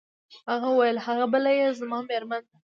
[0.51, 2.57] هغه وویل: هغه بله يې بیا زما مېرمن ده.